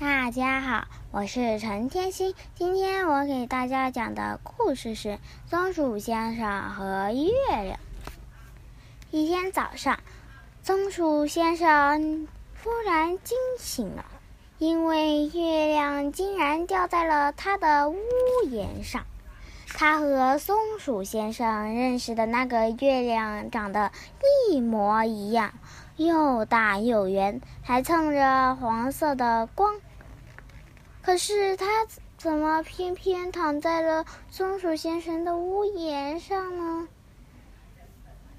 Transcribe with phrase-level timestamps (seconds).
[0.00, 2.32] 大家好，我是陈天心。
[2.54, 5.08] 今天我给大家讲的故事是
[5.50, 7.76] 《松鼠先生和月亮》。
[9.10, 9.98] 一天早上，
[10.62, 12.28] 松鼠先生
[12.62, 14.04] 忽然惊醒了，
[14.58, 17.96] 因为月亮竟然掉在了他的屋
[18.48, 19.04] 檐上。
[19.66, 23.90] 他和松鼠先生认识的那个月亮长得
[24.48, 25.54] 一模一样，
[25.96, 29.74] 又大又圆，还蹭着黄色的光。
[31.02, 31.86] 可是他
[32.16, 36.88] 怎么偏偏躺在了松鼠先生的屋檐上呢？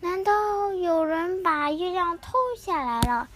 [0.02, 3.28] 难道有人把月亮偷下来了，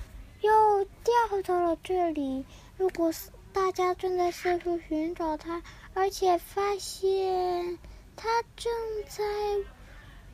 [0.42, 2.46] 又掉到了这里？
[2.78, 3.12] 如果
[3.52, 5.62] 大家正在四处寻找它，
[5.94, 7.78] 而且发现
[8.16, 8.72] 它正
[9.08, 9.24] 在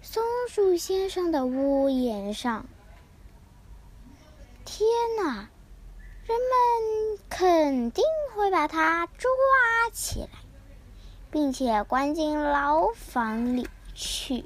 [0.01, 2.65] 松鼠先生的屋檐上，
[4.65, 5.49] 天哪！
[6.29, 8.03] 人们肯定
[8.35, 9.31] 会把他抓
[9.91, 10.29] 起来，
[11.31, 14.45] 并且关进牢房里去。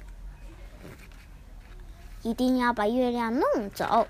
[2.22, 4.07] 一定要把月亮弄走。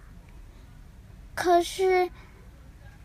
[1.34, 2.12] 可是，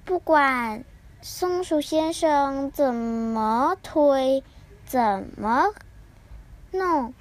[0.04, 0.84] 不管
[1.22, 4.44] 松鼠先生怎么推、
[4.84, 5.72] 怎么
[6.72, 7.14] 弄、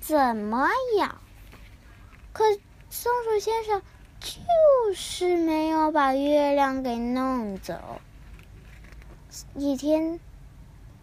[0.00, 0.66] 怎么
[0.98, 1.14] 咬，
[2.32, 2.42] 可
[2.88, 3.82] 松鼠先生。
[4.22, 4.38] 就
[4.90, 8.00] 就是没有把月亮给弄走。
[9.54, 10.18] 一天，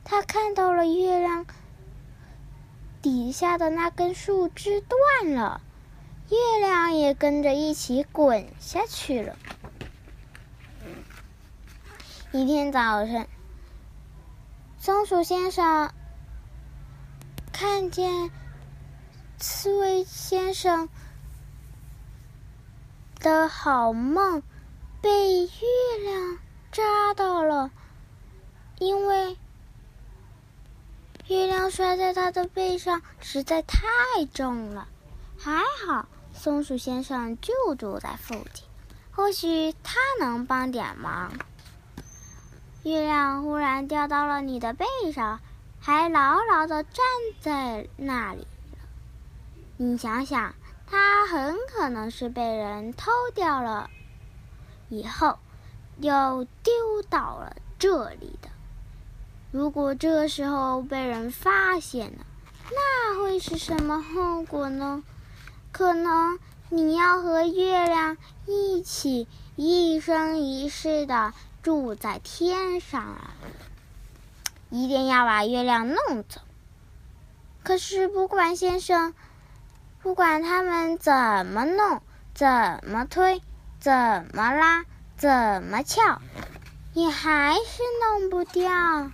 [0.03, 1.45] 他看到了月亮
[3.01, 5.61] 底下的那根树枝断了，
[6.29, 9.37] 月亮也跟着一起滚下去了。
[12.33, 13.25] 一天早晨，
[14.77, 15.93] 松鼠先生
[17.53, 18.31] 看见
[19.37, 20.89] 刺猬先生。
[23.19, 24.43] 的好梦
[25.01, 25.49] 被月
[26.03, 26.37] 亮
[26.71, 27.71] 扎到了，
[28.79, 29.37] 因为
[31.27, 33.79] 月亮摔在他的背上实在太
[34.33, 34.87] 重了。
[35.37, 38.65] 还好松鼠先生就住在附近，
[39.11, 41.33] 或许他能帮点忙。
[42.83, 45.39] 月亮忽然掉到了你的背上，
[45.79, 47.03] 还牢牢的站
[47.41, 48.47] 在那里。
[49.77, 50.53] 你想想。
[50.89, 53.89] 它很可能是被人偷掉了，
[54.87, 55.37] 以后
[55.99, 58.47] 又丢到了这里的。
[59.51, 62.25] 如果这时候被人发现了，
[62.71, 65.03] 那会是什么后果呢？
[65.73, 66.39] 可能
[66.69, 69.27] 你要和月亮一起
[69.57, 73.33] 一生一世的住在天上了。
[74.69, 76.39] 一定要把月亮弄走。
[77.61, 79.13] 可是，不管先生。
[80.01, 81.13] 不管他们怎
[81.45, 82.01] 么弄、
[82.33, 82.47] 怎
[82.85, 83.41] 么推、
[83.79, 83.91] 怎
[84.33, 84.85] 么拉、
[85.17, 86.21] 怎么撬，
[86.93, 89.11] 你还是弄不掉。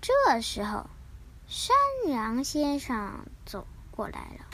[0.00, 0.88] 这时候，
[1.46, 1.76] 山
[2.08, 4.46] 羊先生走过来了，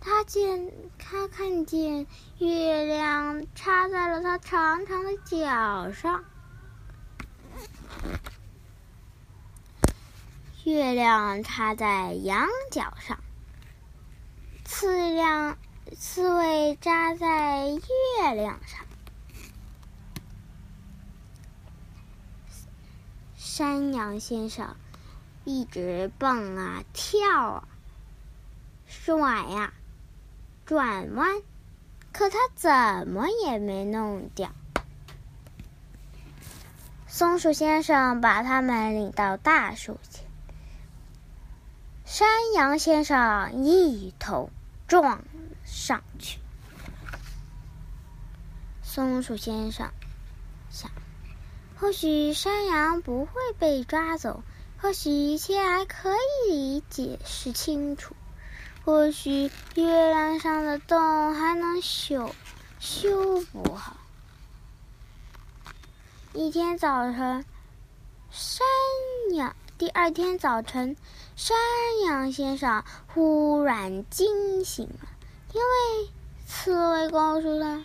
[0.00, 2.06] 他见他看见
[2.38, 6.24] 月亮插在了他长长的脚上，
[10.64, 13.18] 月亮插在羊角上。
[14.84, 15.56] 刺亮，
[15.96, 18.84] 刺猬扎在月亮上。
[23.34, 24.76] 山羊先生
[25.44, 27.68] 一直蹦啊跳啊，
[28.86, 29.72] 甩呀，
[30.66, 31.40] 转弯，
[32.12, 34.50] 可他怎么也没弄掉。
[37.06, 40.26] 松鼠先生把他们领到大树前。
[42.04, 44.50] 山羊先生一头
[44.94, 45.24] 撞
[45.64, 46.38] 上去。
[48.80, 49.90] 松鼠先生
[50.70, 50.88] 想：
[51.76, 54.44] 或许山羊不会被抓走，
[54.78, 56.14] 或许一切还可
[56.48, 58.14] 以解释清楚，
[58.84, 62.32] 或许月亮上的洞还能修
[62.78, 63.96] 修补好。
[66.34, 67.44] 一天早晨，
[68.30, 68.64] 山
[69.34, 69.56] 羊。
[69.76, 70.96] 第二天早晨，
[71.36, 71.56] 山
[72.06, 75.08] 羊先生忽然惊醒了，
[75.52, 76.10] 因为
[76.46, 77.84] 刺猬告诉他，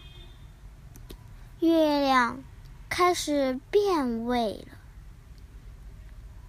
[1.59, 2.43] 月亮
[2.89, 4.77] 开始变味了。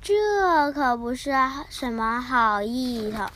[0.00, 1.32] 这可不是
[1.69, 3.26] 什么好意头。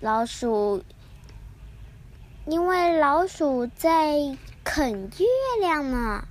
[0.00, 0.82] 老鼠，
[2.46, 4.36] 因为老鼠在。
[4.70, 5.26] 啃月
[5.60, 6.28] 亮呢，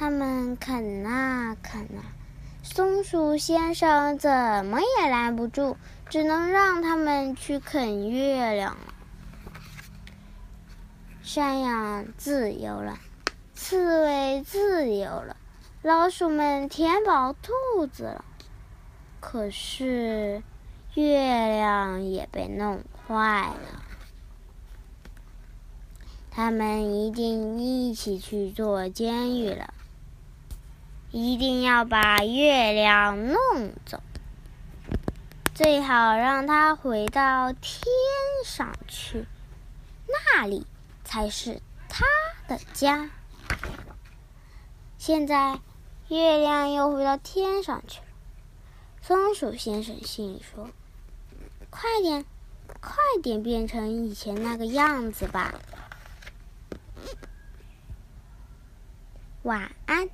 [0.00, 2.00] 他们啃啊啃啊，
[2.62, 5.76] 松鼠先生怎么也拦不住，
[6.08, 8.94] 只能让他们去啃月亮了。
[11.22, 12.98] 山羊自由了，
[13.52, 15.36] 刺猬自由了，
[15.82, 18.24] 老鼠们填饱肚子了。
[19.20, 20.42] 可是，
[20.94, 21.18] 月
[21.58, 23.82] 亮也被弄坏了。
[26.30, 29.74] 他们一定一起去做监狱了。
[31.12, 33.36] 一定要把月亮弄
[33.84, 34.00] 走，
[35.54, 37.82] 最好让它回到天
[38.44, 39.26] 上去，
[40.06, 40.64] 那里
[41.04, 42.06] 才是它
[42.46, 43.10] 的家。
[44.98, 45.58] 现在，
[46.08, 48.06] 月亮又回到天上去了。
[49.02, 50.70] 松鼠先生心里说
[51.70, 52.24] ：“快点，
[52.80, 55.60] 快点变成以前那个样子吧。”
[59.42, 60.08] 晚安。